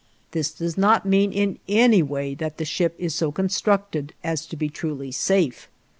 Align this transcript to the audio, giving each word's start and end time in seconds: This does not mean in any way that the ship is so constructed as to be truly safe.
This 0.31 0.49
does 0.51 0.79
not 0.79 1.05
mean 1.05 1.31
in 1.31 1.59
any 1.69 2.01
way 2.01 2.33
that 2.33 2.57
the 2.57 2.65
ship 2.65 2.95
is 2.97 3.13
so 3.13 3.31
constructed 3.31 4.15
as 4.23 4.47
to 4.47 4.55
be 4.57 4.67
truly 4.67 5.11
safe. 5.11 5.69